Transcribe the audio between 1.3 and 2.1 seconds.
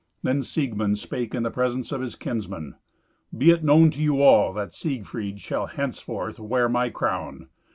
in presence of